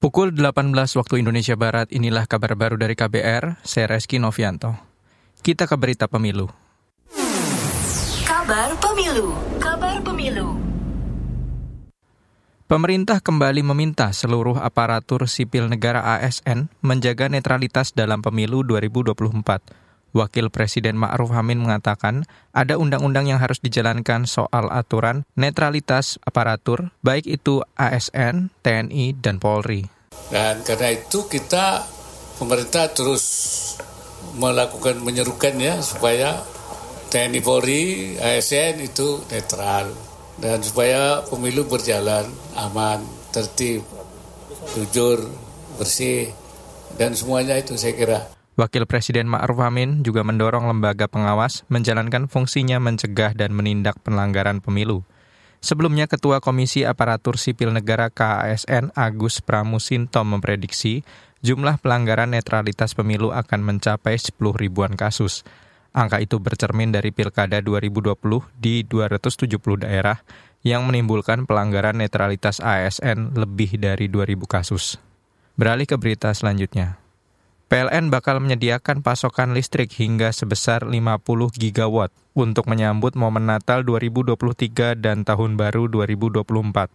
[0.00, 4.72] Pukul 18 waktu Indonesia Barat, inilah kabar baru dari KBR, saya Reski Novianto.
[5.44, 6.48] Kita ke berita pemilu.
[8.24, 9.36] Kabar Pemilu.
[9.60, 10.56] Kabar Pemilu.
[12.64, 19.89] Pemerintah kembali meminta seluruh aparatur sipil negara ASN menjaga netralitas dalam pemilu 2024.
[20.10, 27.26] Wakil Presiden Ma'ruf Amin mengatakan ada undang-undang yang harus dijalankan soal aturan netralitas aparatur, baik
[27.30, 29.86] itu ASN, TNI, dan Polri.
[30.30, 31.86] Dan karena itu kita
[32.38, 33.24] pemerintah terus
[34.38, 36.42] melakukan menyerukan ya supaya
[37.10, 39.90] TNI Polri, ASN itu netral
[40.38, 43.02] dan supaya pemilu berjalan aman,
[43.34, 43.82] tertib,
[44.72, 45.26] jujur,
[45.76, 46.32] bersih
[46.96, 48.39] dan semuanya itu saya kira.
[48.60, 55.00] Wakil Presiden Ma'ruf Amin juga mendorong lembaga pengawas menjalankan fungsinya mencegah dan menindak pelanggaran pemilu.
[55.64, 61.08] Sebelumnya, Ketua Komisi Aparatur Sipil Negara KASN Agus Pramusinto memprediksi
[61.40, 65.40] jumlah pelanggaran netralitas pemilu akan mencapai 10 ribuan kasus.
[65.96, 68.12] Angka itu bercermin dari Pilkada 2020
[68.60, 70.20] di 270 daerah
[70.60, 75.00] yang menimbulkan pelanggaran netralitas ASN lebih dari 2.000 kasus.
[75.56, 77.00] Beralih ke berita selanjutnya.
[77.70, 81.22] PLN bakal menyediakan pasokan listrik hingga sebesar 50
[81.54, 86.90] gigawatt untuk menyambut momen Natal 2023 dan Tahun Baru 2024.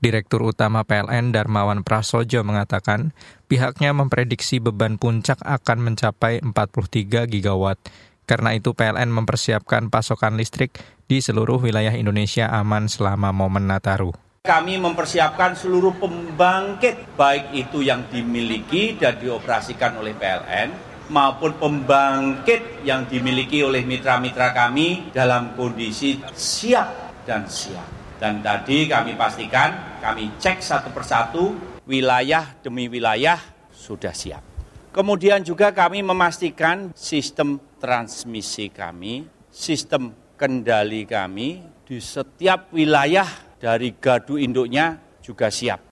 [0.00, 3.12] Direktur Utama PLN Darmawan Prasojo mengatakan
[3.44, 7.76] pihaknya memprediksi beban puncak akan mencapai 43 gigawatt.
[8.24, 10.80] Karena itu PLN mempersiapkan pasokan listrik
[11.12, 14.16] di seluruh wilayah Indonesia aman selama momen Nataru.
[14.46, 20.70] Kami mempersiapkan seluruh pembangkit, baik itu yang dimiliki dan dioperasikan oleh PLN,
[21.10, 28.18] maupun pembangkit yang dimiliki oleh mitra-mitra kami dalam kondisi siap dan siap.
[28.22, 31.44] Dan tadi kami pastikan, kami cek satu persatu,
[31.82, 33.42] wilayah demi wilayah
[33.74, 34.46] sudah siap.
[34.94, 44.36] Kemudian juga kami memastikan sistem transmisi kami, sistem kendali kami di setiap wilayah dari gardu
[44.36, 45.86] induknya juga siap.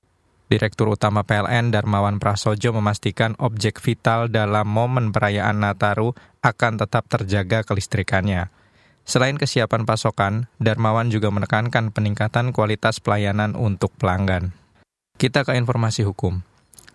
[0.44, 6.12] Direktur Utama PLN Darmawan Prasojo memastikan objek vital dalam momen perayaan Nataru
[6.44, 8.52] akan tetap terjaga kelistrikannya.
[9.04, 14.52] Selain kesiapan pasokan, Darmawan juga menekankan peningkatan kualitas pelayanan untuk pelanggan.
[15.16, 16.44] Kita ke informasi hukum.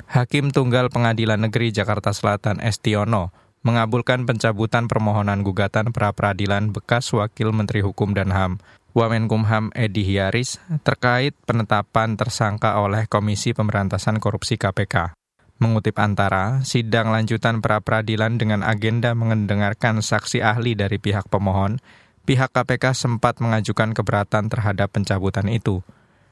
[0.09, 3.29] Hakim Tunggal Pengadilan Negeri Jakarta Selatan Estiono
[3.61, 8.57] mengabulkan pencabutan permohonan gugatan pra-peradilan bekas Wakil Menteri Hukum dan HAM
[8.97, 15.13] Wamenkumham Edi Hiaris terkait penetapan tersangka oleh Komisi Pemberantasan Korupsi KPK.
[15.61, 21.77] Mengutip antara, sidang lanjutan pra-peradilan dengan agenda mendengarkan saksi ahli dari pihak pemohon,
[22.25, 25.85] pihak KPK sempat mengajukan keberatan terhadap pencabutan itu.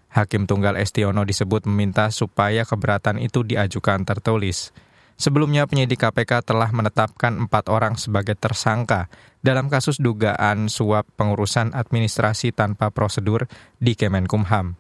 [0.09, 4.73] Hakim Tunggal Estiono disebut meminta supaya keberatan itu diajukan tertulis.
[5.17, 9.09] Sebelumnya penyidik KPK telah menetapkan empat orang sebagai tersangka
[9.41, 13.49] dalam kasus dugaan suap pengurusan administrasi tanpa prosedur
[13.81, 14.77] di Kemenkumham.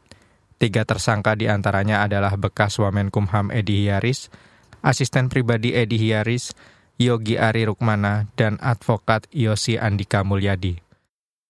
[0.61, 4.29] Tiga tersangka di antaranya adalah bekas Wamenkumham Edi Hiaris,
[4.85, 6.53] asisten pribadi Edi Hiaris,
[7.01, 10.81] Yogi Ari Rukmana, dan advokat Yosi Andika Mulyadi.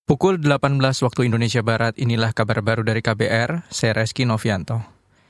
[0.08, 4.97] Pukul 18 waktu Indonesia Barat, inilah kabar baru dari KBR, saya Reski Novianto.